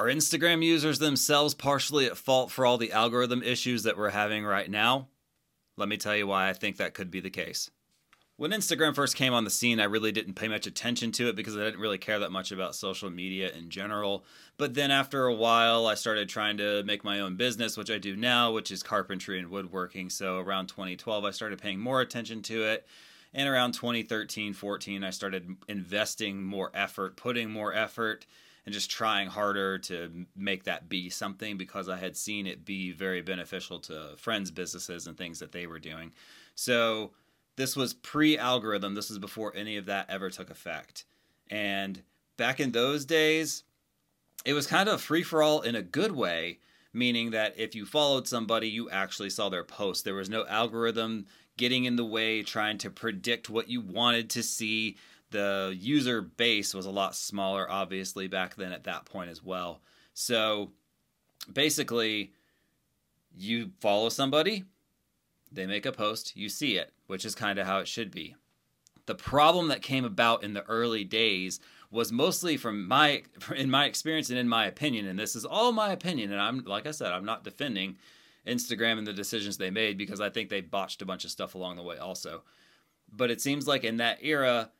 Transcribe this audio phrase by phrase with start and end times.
[0.00, 4.46] Are Instagram users themselves partially at fault for all the algorithm issues that we're having
[4.46, 5.08] right now?
[5.76, 7.70] Let me tell you why I think that could be the case.
[8.38, 11.36] When Instagram first came on the scene, I really didn't pay much attention to it
[11.36, 14.24] because I didn't really care that much about social media in general.
[14.56, 17.98] But then after a while, I started trying to make my own business, which I
[17.98, 20.08] do now, which is carpentry and woodworking.
[20.08, 22.86] So around 2012, I started paying more attention to it.
[23.34, 28.24] And around 2013, 14, I started investing more effort, putting more effort,
[28.64, 32.92] and just trying harder to make that be something because I had seen it be
[32.92, 36.12] very beneficial to friends' businesses and things that they were doing.
[36.54, 37.12] So
[37.56, 38.94] this was pre algorithm.
[38.94, 41.04] This was before any of that ever took effect.
[41.50, 42.02] And
[42.36, 43.64] back in those days,
[44.44, 46.58] it was kind of free for all in a good way,
[46.92, 50.04] meaning that if you followed somebody, you actually saw their post.
[50.04, 54.42] There was no algorithm getting in the way, trying to predict what you wanted to
[54.42, 54.96] see.
[55.30, 59.80] The user base was a lot smaller, obviously, back then at that point as well.
[60.12, 60.72] So
[61.52, 62.32] basically,
[63.36, 64.64] you follow somebody,
[65.52, 68.34] they make a post, you see it, which is kind of how it should be.
[69.06, 71.60] The problem that came about in the early days
[71.90, 73.22] was mostly from my
[73.56, 76.64] in my experience and in my opinion and this is all my opinion and I'm
[76.64, 77.96] like I said I'm not defending
[78.46, 81.54] Instagram and the decisions they made because I think they botched a bunch of stuff
[81.54, 82.42] along the way also.
[83.12, 84.70] But it seems like in that era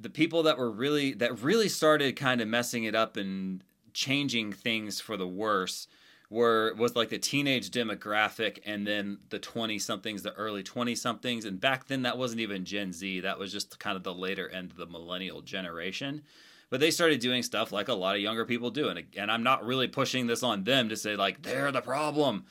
[0.00, 3.62] the people that were really that really started kind of messing it up and
[3.92, 5.86] changing things for the worse
[6.30, 11.44] were was like the teenage demographic and then the 20 somethings the early 20 somethings
[11.44, 13.20] and back then that wasn't even gen z.
[13.20, 16.22] That was just kind of the later end of the millennial generation.
[16.70, 18.88] But they started doing stuff like a lot of younger people do.
[18.88, 22.46] And, and i'm not really pushing this on them to say like they're the problem.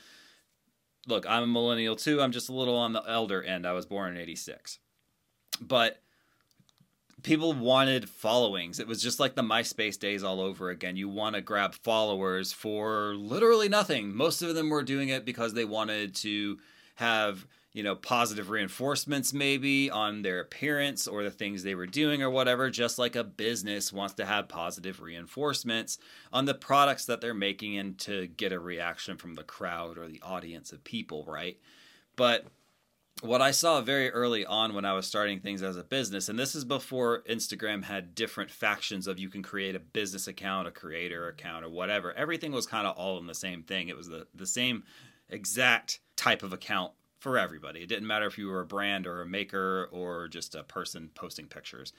[1.07, 2.21] Look i'm a millennial too.
[2.21, 3.65] I'm just a little on the elder end.
[3.65, 4.79] I was born in 86
[5.61, 6.01] but
[7.23, 8.79] people wanted followings.
[8.79, 10.95] It was just like the MySpace days all over again.
[10.95, 14.15] You want to grab followers for literally nothing.
[14.15, 16.59] Most of them were doing it because they wanted to
[16.95, 22.21] have, you know, positive reinforcements maybe on their appearance or the things they were doing
[22.21, 25.97] or whatever, just like a business wants to have positive reinforcements
[26.31, 30.07] on the products that they're making and to get a reaction from the crowd or
[30.07, 31.57] the audience of people, right?
[32.15, 32.47] But
[33.21, 36.39] what I saw very early on when I was starting things as a business, and
[36.39, 40.71] this is before Instagram had different factions of you can create a business account, a
[40.71, 42.13] creator account, or whatever.
[42.13, 43.89] Everything was kind of all in the same thing.
[43.89, 44.83] It was the, the same
[45.29, 47.81] exact type of account for everybody.
[47.81, 51.09] It didn't matter if you were a brand or a maker or just a person
[51.13, 51.91] posting pictures.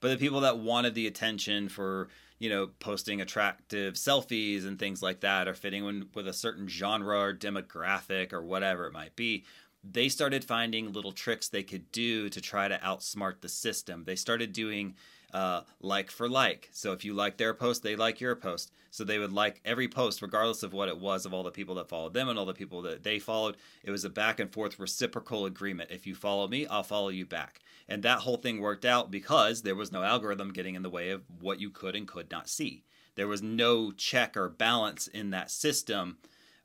[0.00, 5.02] But the people that wanted the attention for, you know, posting attractive selfies and things
[5.02, 9.16] like that, or fitting in with a certain genre or demographic or whatever it might
[9.16, 9.44] be,
[9.90, 14.04] they started finding little tricks they could do to try to outsmart the system.
[14.04, 14.94] They started doing
[15.32, 16.68] uh, like for like.
[16.72, 18.72] So if you like their post, they like your post.
[18.90, 21.74] So they would like every post, regardless of what it was, of all the people
[21.76, 23.56] that followed them and all the people that they followed.
[23.82, 25.90] It was a back and forth reciprocal agreement.
[25.90, 27.60] If you follow me, I'll follow you back.
[27.88, 31.10] And that whole thing worked out because there was no algorithm getting in the way
[31.10, 32.84] of what you could and could not see.
[33.14, 36.18] There was no check or balance in that system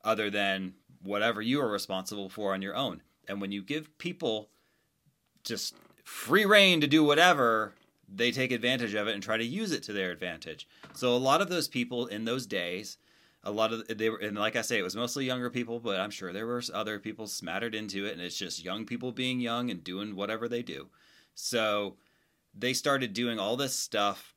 [0.04, 3.02] other than whatever you are responsible for on your own.
[3.28, 4.50] And when you give people
[5.44, 7.74] just free rein to do whatever,
[8.14, 10.68] they take advantage of it and try to use it to their advantage.
[10.94, 12.98] So a lot of those people in those days,
[13.44, 16.00] a lot of they were, and like I say, it was mostly younger people, but
[16.00, 19.40] I'm sure there were other people smattered into it, and it's just young people being
[19.40, 20.88] young and doing whatever they do.
[21.36, 21.98] So
[22.58, 24.36] they started doing all this stuff,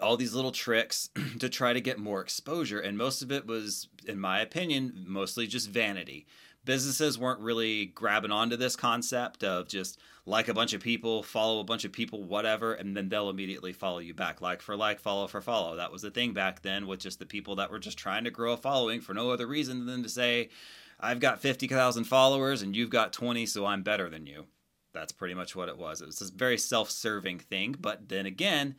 [0.00, 1.10] all these little tricks
[1.40, 5.46] to try to get more exposure, and most of it was, in my opinion, mostly
[5.46, 6.26] just vanity
[6.64, 11.60] businesses weren't really grabbing onto this concept of just like a bunch of people, follow
[11.60, 14.40] a bunch of people, whatever, and then they'll immediately follow you back.
[14.40, 15.76] Like for like, follow for follow.
[15.76, 18.30] That was the thing back then with just the people that were just trying to
[18.30, 20.50] grow a following for no other reason than to say,
[20.98, 24.46] I've got 50,000 followers and you've got 20, so I'm better than you.
[24.92, 26.00] That's pretty much what it was.
[26.00, 27.76] It was this very self serving thing.
[27.78, 28.74] But then again,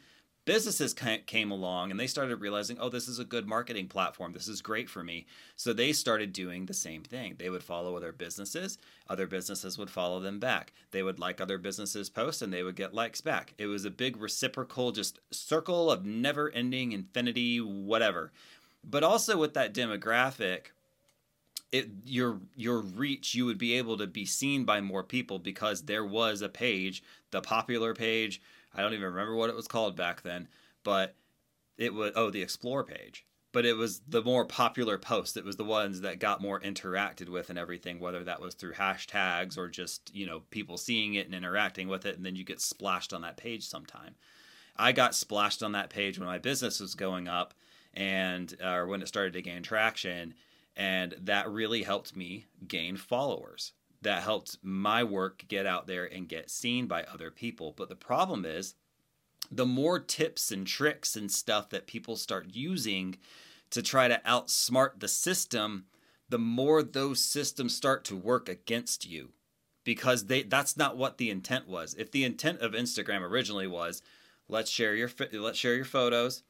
[0.45, 4.33] businesses came along and they started realizing, oh, this is a good marketing platform.
[4.33, 5.25] This is great for me.
[5.55, 7.35] So they started doing the same thing.
[7.37, 8.77] They would follow other businesses,
[9.07, 10.73] other businesses would follow them back.
[10.91, 13.53] They would like other businesses' posts and they would get likes back.
[13.57, 18.31] It was a big reciprocal, just circle of never ending infinity, whatever.
[18.83, 20.71] But also with that demographic,
[21.71, 25.83] it your your reach you would be able to be seen by more people because
[25.83, 27.01] there was a page
[27.31, 28.41] the popular page
[28.73, 30.47] I don't even remember what it was called back then,
[30.83, 31.15] but
[31.77, 33.25] it was oh the explore page.
[33.53, 35.35] But it was the more popular post.
[35.35, 38.73] It was the ones that got more interacted with and everything, whether that was through
[38.73, 42.45] hashtags or just, you know, people seeing it and interacting with it, and then you
[42.45, 44.15] get splashed on that page sometime.
[44.77, 47.53] I got splashed on that page when my business was going up,
[47.93, 50.33] and uh, or when it started to gain traction,
[50.77, 53.73] and that really helped me gain followers.
[54.01, 57.73] That helped my work get out there and get seen by other people.
[57.77, 58.73] But the problem is,
[59.51, 63.17] the more tips and tricks and stuff that people start using
[63.69, 65.85] to try to outsmart the system,
[66.29, 69.33] the more those systems start to work against you
[69.83, 71.93] because they that's not what the intent was.
[71.95, 74.01] If the intent of Instagram originally was
[74.47, 76.43] let's share your let's share your photos,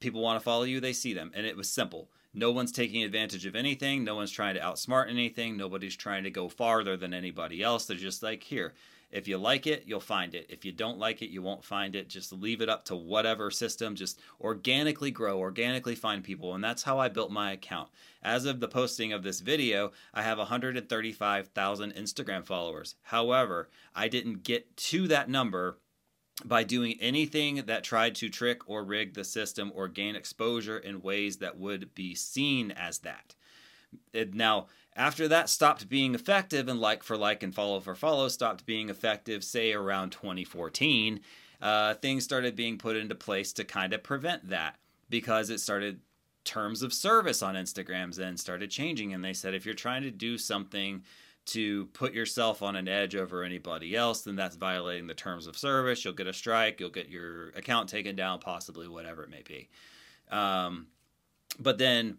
[0.00, 2.10] people want to follow you, they see them and it was simple.
[2.34, 6.30] No one's taking advantage of anything, no one's trying to outsmart anything, nobody's trying to
[6.30, 7.86] go farther than anybody else.
[7.86, 8.74] They're just like, here,
[9.14, 10.46] if you like it, you'll find it.
[10.48, 12.08] If you don't like it, you won't find it.
[12.08, 13.94] Just leave it up to whatever system.
[13.94, 16.52] Just organically grow, organically find people.
[16.52, 17.90] And that's how I built my account.
[18.24, 22.96] As of the posting of this video, I have 135,000 Instagram followers.
[23.02, 25.78] However, I didn't get to that number
[26.44, 31.02] by doing anything that tried to trick or rig the system or gain exposure in
[31.02, 33.34] ways that would be seen as that.
[34.12, 34.66] It, now,
[34.96, 38.90] after that stopped being effective and like for like and follow for follow stopped being
[38.90, 41.20] effective, say around 2014,
[41.62, 44.76] uh, things started being put into place to kind of prevent that
[45.08, 46.00] because it started
[46.44, 49.14] terms of service on Instagrams then started changing.
[49.14, 51.02] And they said if you're trying to do something
[51.46, 55.56] to put yourself on an edge over anybody else, then that's violating the terms of
[55.56, 56.04] service.
[56.04, 59.68] You'll get a strike, you'll get your account taken down, possibly whatever it may be.
[60.30, 60.86] Um,
[61.58, 62.18] but then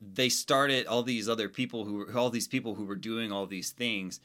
[0.00, 3.70] they started all these other people who all these people who were doing all these
[3.70, 4.20] things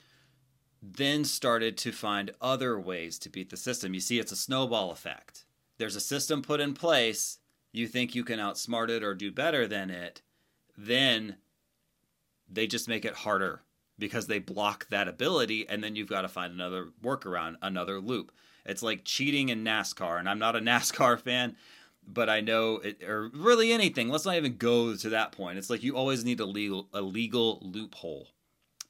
[0.82, 3.94] then started to find other ways to beat the system.
[3.94, 5.46] You see, it's a snowball effect.
[5.78, 7.40] There's a system put in place.
[7.72, 10.22] You think you can outsmart it or do better than it.
[10.78, 11.38] Then
[12.50, 13.62] they just make it harder
[13.98, 15.68] because they block that ability.
[15.68, 18.32] And then you've got to find another workaround, another loop.
[18.66, 20.20] It's like cheating in NASCAR.
[20.20, 21.56] And I'm not a NASCAR fan,
[22.08, 24.10] but I know it, or really anything.
[24.10, 25.58] Let's not even go to that point.
[25.58, 28.28] It's like you always need a legal a legal loophole.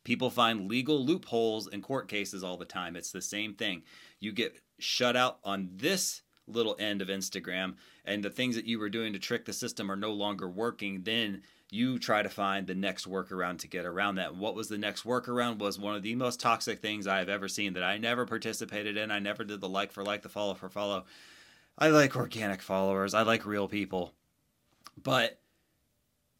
[0.03, 2.95] People find legal loopholes in court cases all the time.
[2.95, 3.81] It's the same thing.
[4.19, 8.77] You get shut out on this little end of Instagram, and the things that you
[8.77, 11.01] were doing to trick the system are no longer working.
[11.03, 11.41] Then
[11.71, 14.35] you try to find the next workaround to get around that.
[14.35, 17.47] What was the next workaround was one of the most toxic things I have ever
[17.47, 19.11] seen that I never participated in.
[19.11, 21.05] I never did the like for like, the follow for follow.
[21.77, 23.13] I like organic followers.
[23.13, 24.13] I like real people.
[25.01, 25.39] But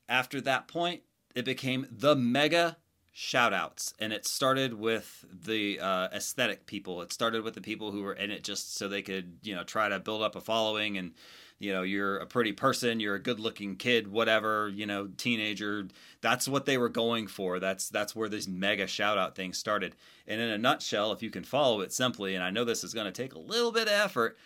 [0.08, 1.02] after that point,
[1.34, 2.78] it became the mega
[3.16, 3.94] shoutouts.
[4.00, 7.02] And it started with the uh, aesthetic people.
[7.02, 9.64] It started with the people who were in it just so they could, you know,
[9.64, 11.14] try to build up a following and
[11.58, 15.88] you know you're a pretty person you're a good looking kid whatever you know teenager
[16.20, 19.96] that's what they were going for that's that's where this mega shout out thing started
[20.28, 22.94] and in a nutshell if you can follow it simply and i know this is
[22.94, 24.38] going to take a little bit of effort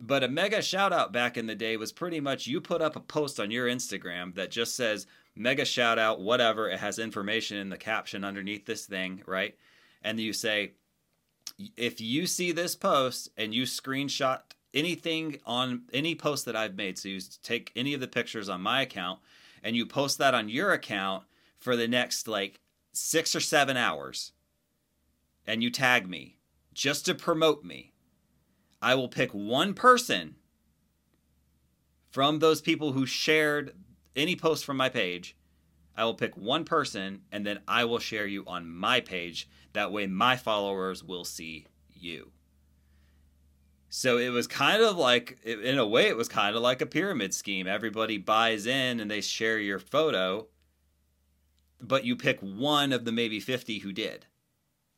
[0.00, 2.96] but a mega shout out back in the day was pretty much you put up
[2.96, 5.06] a post on your Instagram that just says
[5.38, 6.68] mega shout out, whatever.
[6.68, 9.56] It has information in the caption underneath this thing, right?
[10.02, 10.72] And you say,
[11.76, 14.40] if you see this post and you screenshot
[14.74, 18.60] anything on any post that I've made, so you take any of the pictures on
[18.60, 19.20] my account
[19.62, 21.24] and you post that on your account
[21.58, 22.60] for the next like
[22.92, 24.32] six or seven hours
[25.46, 26.38] and you tag me
[26.74, 27.92] just to promote me
[28.80, 30.36] I will pick one person
[32.10, 33.74] from those people who shared
[34.18, 35.36] any post from my page.
[35.96, 39.48] I will pick one person and then I will share you on my page.
[39.72, 42.30] That way, my followers will see you.
[43.88, 46.86] So it was kind of like, in a way, it was kind of like a
[46.86, 47.66] pyramid scheme.
[47.66, 50.46] Everybody buys in and they share your photo,
[51.80, 54.26] but you pick one of the maybe 50 who did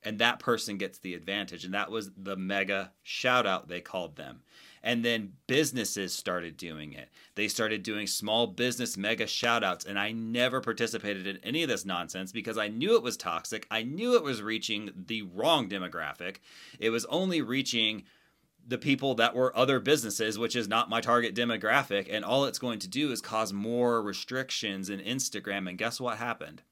[0.02, 4.16] and that person gets the advantage and that was the mega shout out they called
[4.16, 4.42] them
[4.82, 9.98] and then businesses started doing it they started doing small business mega shout outs and
[9.98, 13.82] i never participated in any of this nonsense because i knew it was toxic i
[13.82, 16.36] knew it was reaching the wrong demographic
[16.78, 18.04] it was only reaching
[18.66, 22.06] the people that were other businesses, which is not my target demographic.
[22.10, 25.68] And all it's going to do is cause more restrictions in Instagram.
[25.68, 26.62] And guess what happened?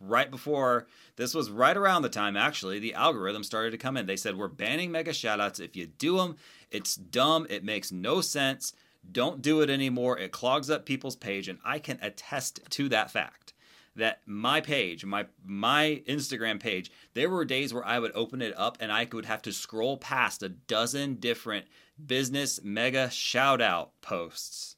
[0.00, 0.86] Right before
[1.16, 4.06] this was right around the time actually the algorithm started to come in.
[4.06, 5.60] They said we're banning mega shoutouts.
[5.60, 6.36] If you do them,
[6.70, 7.46] it's dumb.
[7.50, 8.72] It makes no sense.
[9.10, 10.18] Don't do it anymore.
[10.18, 13.54] It clogs up people's page, and I can attest to that fact.
[13.96, 18.54] That my page, my my Instagram page, there were days where I would open it
[18.56, 21.66] up and I would have to scroll past a dozen different
[22.06, 24.76] business mega shout out posts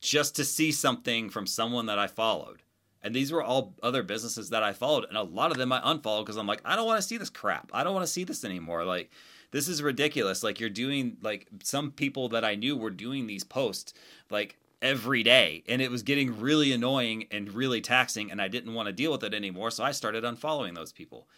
[0.00, 2.62] just to see something from someone that I followed.
[3.02, 5.80] And these were all other businesses that I followed, and a lot of them I
[5.82, 7.70] unfollowed because I'm like, I don't want to see this crap.
[7.72, 8.84] I don't want to see this anymore.
[8.84, 9.10] Like,
[9.50, 10.42] this is ridiculous.
[10.42, 13.94] Like you're doing like some people that I knew were doing these posts
[14.30, 18.74] like every day and it was getting really annoying and really taxing and I didn't
[18.74, 21.28] want to deal with it anymore, so I started unfollowing those people.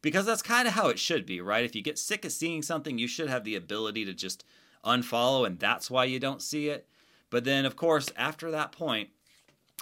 [0.00, 1.64] Because that's kind of how it should be, right?
[1.64, 4.44] If you get sick of seeing something, you should have the ability to just
[4.84, 6.88] unfollow and that's why you don't see it.
[7.30, 9.10] But then of course, after that point,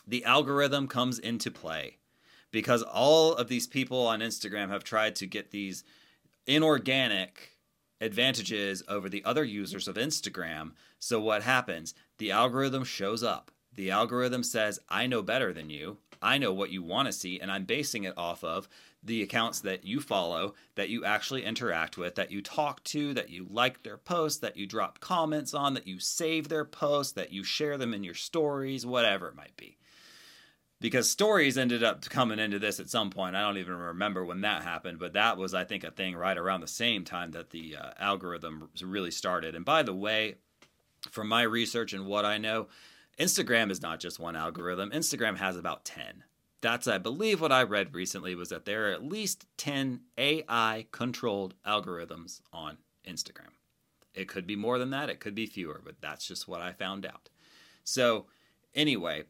[0.07, 1.99] the algorithm comes into play
[2.51, 5.85] because all of these people on Instagram have tried to get these
[6.47, 7.57] inorganic
[8.01, 10.73] advantages over the other users of Instagram.
[10.99, 11.95] So what happens?
[12.19, 13.51] The algorithm shows up.
[13.75, 15.99] The algorithm says, I know better than you.
[16.23, 18.69] I know what you want to see, and I'm basing it off of
[19.03, 23.31] the accounts that you follow, that you actually interact with, that you talk to, that
[23.31, 27.33] you like their posts, that you drop comments on, that you save their posts, that
[27.33, 29.79] you share them in your stories, whatever it might be
[30.81, 33.37] because stories ended up coming into this at some point.
[33.37, 36.39] I don't even remember when that happened, but that was, I think, a thing right
[36.39, 39.55] around the same time that the uh, algorithm really started.
[39.55, 40.37] And by the way,
[41.11, 42.69] from my research and what I know,
[43.19, 44.91] Instagram is not just one algorithm.
[44.91, 46.25] Instagram has about 10.
[46.63, 50.87] That's, I believe, what I read recently was that there are at least 10 AI
[50.93, 53.53] controlled algorithms on Instagram.
[54.15, 56.73] It could be more than that, it could be fewer, but that's just what I
[56.73, 57.29] found out.
[57.85, 58.27] So,
[58.75, 59.25] anyway,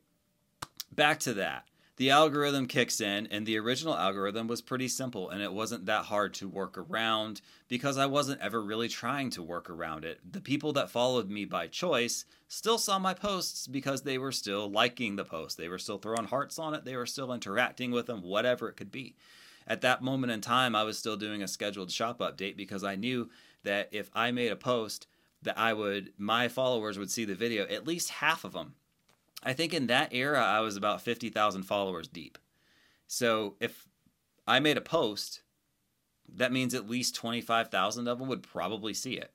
[1.01, 1.65] back to that.
[1.97, 6.07] The algorithm kicks in, and the original algorithm was pretty simple, and it wasn't that
[6.07, 10.21] hard to work around because I wasn't ever really trying to work around it.
[10.31, 14.71] The people that followed me by choice still saw my posts because they were still
[14.71, 15.59] liking the post.
[15.59, 18.77] They were still throwing hearts on it, they were still interacting with them, whatever it
[18.77, 19.17] could be.
[19.67, 22.97] At that moment in time, I was still doing a scheduled shop update because I
[22.97, 23.29] knew
[23.63, 25.07] that if I made a post,
[25.43, 28.75] that I would my followers would see the video, at least half of them
[29.43, 32.39] I think in that era, I was about 50,000 followers deep.
[33.07, 33.87] So if
[34.47, 35.43] I made a post,
[36.37, 39.33] that means at least 25,000 of them would probably see it.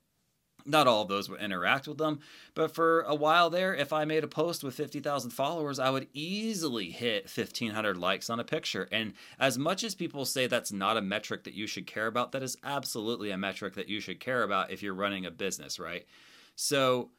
[0.64, 2.18] Not all of those would interact with them,
[2.54, 6.08] but for a while there, if I made a post with 50,000 followers, I would
[6.12, 8.88] easily hit 1,500 likes on a picture.
[8.90, 12.32] And as much as people say that's not a metric that you should care about,
[12.32, 15.78] that is absolutely a metric that you should care about if you're running a business,
[15.78, 16.04] right?
[16.56, 17.10] So,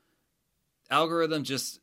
[0.89, 1.79] algorithm just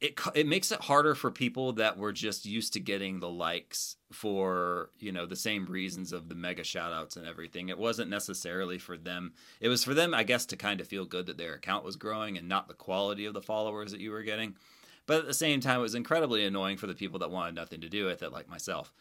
[0.00, 3.96] it it makes it harder for people that were just used to getting the likes
[4.12, 7.68] for you know the same reasons of the mega shoutouts and everything.
[7.68, 9.32] It wasn't necessarily for them.
[9.60, 11.96] It was for them, I guess, to kind of feel good that their account was
[11.96, 14.54] growing and not the quality of the followers that you were getting.
[15.06, 17.80] But at the same time, it was incredibly annoying for the people that wanted nothing
[17.80, 18.92] to do with it, like myself.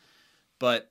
[0.57, 0.89] But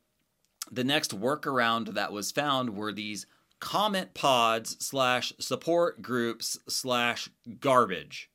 [0.71, 3.27] the next workaround that was found were these
[3.59, 8.31] comment pods slash support groups slash garbage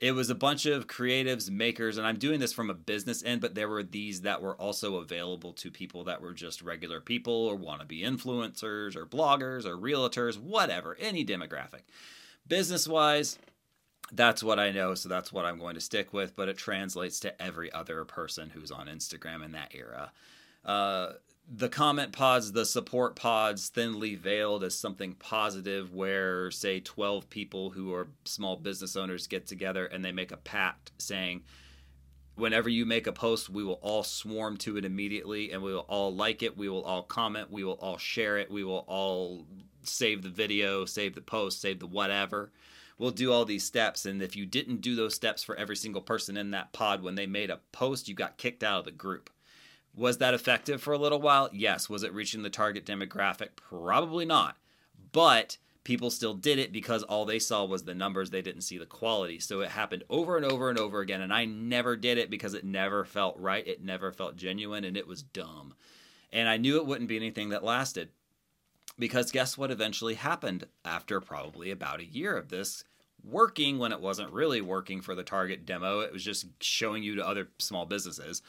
[0.00, 3.42] it was a bunch of creatives, makers, and I'm doing this from a business end,
[3.42, 7.34] but there were these that were also available to people that were just regular people
[7.34, 11.82] or wannabe influencers or bloggers or realtors, whatever, any demographic.
[12.48, 13.38] Business wise,
[14.10, 17.20] that's what I know, so that's what I'm going to stick with, but it translates
[17.20, 20.12] to every other person who's on Instagram in that era.
[20.64, 21.12] Uh,
[21.52, 27.70] the comment pods, the support pods, thinly veiled as something positive, where, say, 12 people
[27.70, 31.42] who are small business owners get together and they make a pact saying,
[32.36, 35.86] whenever you make a post, we will all swarm to it immediately and we will
[35.88, 36.56] all like it.
[36.56, 37.50] We will all comment.
[37.50, 38.48] We will all share it.
[38.48, 39.44] We will all
[39.82, 42.52] save the video, save the post, save the whatever.
[42.96, 44.06] We'll do all these steps.
[44.06, 47.16] And if you didn't do those steps for every single person in that pod when
[47.16, 49.30] they made a post, you got kicked out of the group.
[49.94, 51.50] Was that effective for a little while?
[51.52, 51.88] Yes.
[51.88, 53.50] Was it reaching the target demographic?
[53.56, 54.56] Probably not.
[55.12, 58.30] But people still did it because all they saw was the numbers.
[58.30, 59.40] They didn't see the quality.
[59.40, 61.20] So it happened over and over and over again.
[61.20, 63.66] And I never did it because it never felt right.
[63.66, 65.74] It never felt genuine and it was dumb.
[66.32, 68.10] And I knew it wouldn't be anything that lasted.
[68.98, 72.84] Because guess what eventually happened after probably about a year of this
[73.24, 76.00] working when it wasn't really working for the target demo?
[76.00, 78.42] It was just showing you to other small businesses.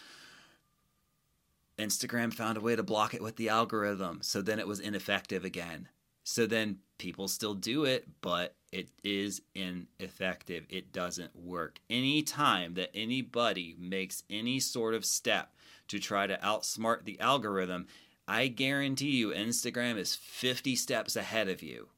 [1.78, 4.20] Instagram found a way to block it with the algorithm.
[4.22, 5.88] So then it was ineffective again.
[6.24, 10.66] So then people still do it, but it is ineffective.
[10.70, 11.80] It doesn't work.
[11.90, 15.56] Anytime that anybody makes any sort of step
[15.88, 17.88] to try to outsmart the algorithm,
[18.28, 21.90] I guarantee you Instagram is 50 steps ahead of you.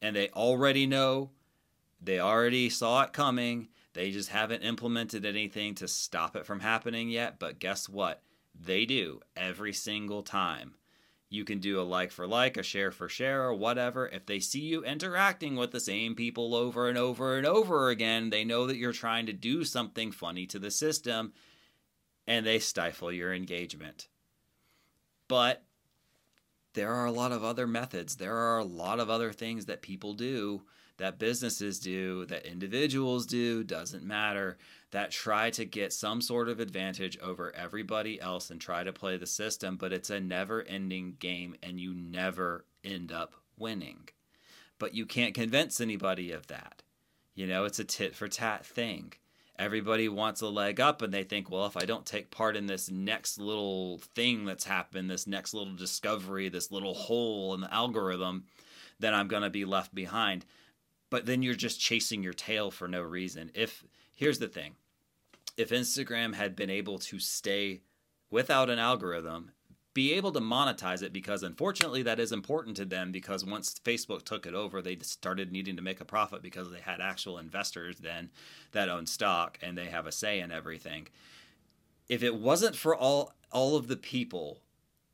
[0.00, 1.30] And they already know,
[2.00, 3.68] they already saw it coming.
[3.92, 7.38] They just haven't implemented anything to stop it from happening yet.
[7.38, 8.22] But guess what?
[8.60, 10.74] They do every single time.
[11.30, 14.08] You can do a like for like, a share for share, or whatever.
[14.08, 18.30] If they see you interacting with the same people over and over and over again,
[18.30, 21.34] they know that you're trying to do something funny to the system
[22.26, 24.08] and they stifle your engagement.
[25.28, 25.64] But
[26.74, 28.16] there are a lot of other methods.
[28.16, 30.62] There are a lot of other things that people do,
[30.98, 34.58] that businesses do, that individuals do, doesn't matter,
[34.90, 39.16] that try to get some sort of advantage over everybody else and try to play
[39.16, 44.08] the system, but it's a never ending game and you never end up winning.
[44.78, 46.82] But you can't convince anybody of that.
[47.34, 49.14] You know, it's a tit for tat thing
[49.58, 52.66] everybody wants a leg up and they think, well, if I don't take part in
[52.66, 57.74] this next little thing that's happened, this next little discovery, this little hole in the
[57.74, 58.44] algorithm,
[59.00, 60.44] then I'm going to be left behind.
[61.10, 63.50] But then you're just chasing your tail for no reason.
[63.54, 63.84] If
[64.14, 64.76] here's the thing.
[65.56, 67.80] If Instagram had been able to stay
[68.30, 69.52] without an algorithm
[69.98, 74.22] be able to monetize it because unfortunately that is important to them because once Facebook
[74.22, 77.98] took it over, they started needing to make a profit because they had actual investors
[77.98, 78.30] then
[78.70, 81.08] that own stock and they have a say in everything.
[82.08, 84.60] If it wasn't for all all of the people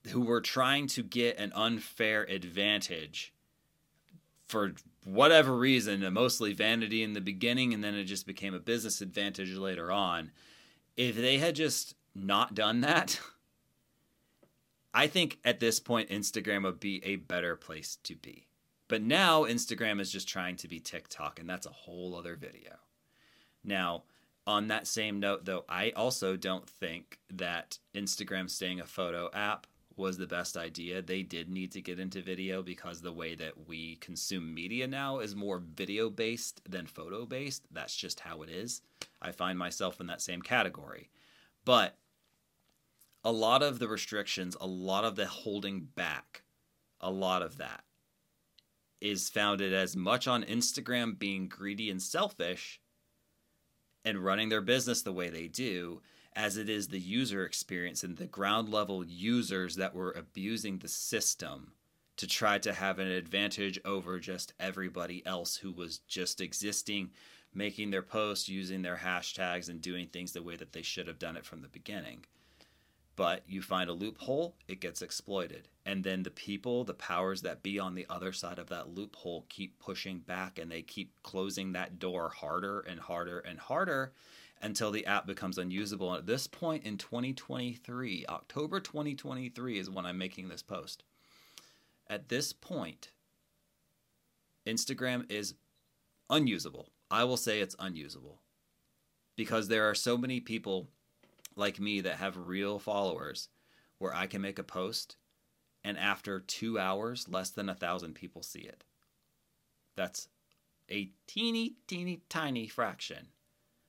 [0.09, 3.33] who were trying to get an unfair advantage
[4.47, 4.75] for
[5.05, 9.53] whatever reason, mostly vanity in the beginning and then it just became a business advantage
[9.55, 10.31] later on,
[10.97, 13.21] if they had just not done that,
[14.95, 18.47] I think at this point, Instagram would be a better place to be.
[18.87, 22.77] But now Instagram is just trying to be TikTok, and that's a whole other video.
[23.65, 24.05] Now,
[24.47, 29.67] on that same note, though, I also don't think that Instagram staying a photo app
[29.97, 31.03] was the best idea.
[31.03, 35.19] They did need to get into video because the way that we consume media now
[35.19, 37.63] is more video based than photo based.
[37.71, 38.83] That's just how it is.
[39.23, 41.11] I find myself in that same category.
[41.65, 41.97] But
[43.25, 46.43] a lot of the restrictions, a lot of the holding back,
[47.01, 47.85] a lot of that
[49.01, 52.81] is founded as much on Instagram being greedy and selfish
[54.05, 56.01] and running their business the way they do
[56.37, 60.89] as it is the user experience and the ground level users that were abusing the
[60.89, 61.73] system
[62.17, 67.11] to try to have an advantage over just everybody else who was just existing,
[67.53, 71.19] making their posts, using their hashtags, and doing things the way that they should have
[71.19, 72.25] done it from the beginning
[73.17, 75.69] but you find a loophole, it gets exploited.
[75.87, 79.45] And then the people, the powers that be on the other side of that loophole
[79.49, 84.13] keep pushing back and they keep closing that door harder and harder and harder
[84.65, 86.15] until the app becomes unusable.
[86.15, 91.05] And at this point in 2023, October 2023 is when I'm making this post.
[92.09, 93.11] At this point,
[94.67, 95.55] Instagram is
[96.31, 96.89] unusable.
[97.11, 98.41] I will say it's unusable
[99.37, 100.89] because there are so many people
[101.57, 103.51] like me that have real followers
[103.99, 105.17] where I can make a post
[105.85, 108.83] and after two hours, less than a thousand people see it.
[109.95, 110.29] That's
[110.91, 113.29] a teeny, teeny, tiny fraction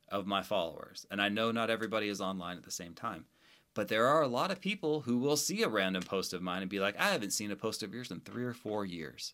[0.10, 1.06] of my followers.
[1.10, 3.26] And I know not everybody is online at the same time.
[3.74, 6.62] But there are a lot of people who will see a random post of mine
[6.62, 9.34] and be like, I haven't seen a post of yours in three or four years.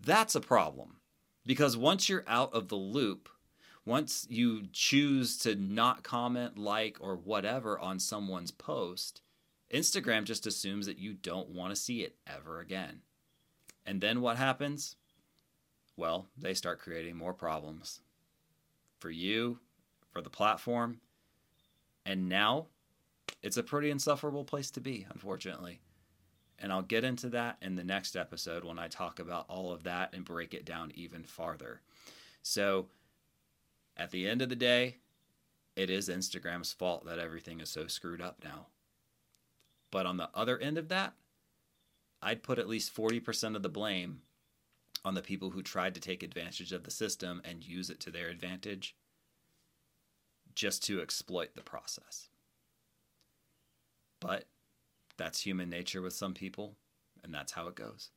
[0.00, 0.96] That's a problem.
[1.44, 3.28] Because once you're out of the loop,
[3.84, 9.20] once you choose to not comment, like, or whatever on someone's post,
[9.70, 13.02] Instagram just assumes that you don't want to see it ever again.
[13.84, 14.96] And then what happens?
[15.96, 18.00] Well, they start creating more problems
[18.98, 19.58] for you,
[20.14, 21.00] for the platform.
[22.06, 22.68] And now
[23.42, 25.80] it's a pretty insufferable place to be, unfortunately.
[26.58, 29.82] And I'll get into that in the next episode when I talk about all of
[29.82, 31.80] that and break it down even farther.
[32.42, 32.86] So,
[33.96, 34.96] at the end of the day,
[35.76, 38.66] it is Instagram's fault that everything is so screwed up now.
[39.90, 41.14] But on the other end of that,
[42.22, 44.22] I'd put at least 40% of the blame
[45.04, 48.10] on the people who tried to take advantage of the system and use it to
[48.10, 48.96] their advantage
[50.54, 52.28] just to exploit the process.
[54.20, 54.44] But
[55.16, 56.76] that's human nature with some people,
[57.22, 58.10] and that's how it goes.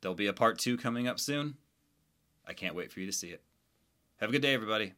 [0.00, 1.56] There'll be a part two coming up soon.
[2.46, 3.42] I can't wait for you to see it.
[4.16, 4.94] Have a good day, everybody.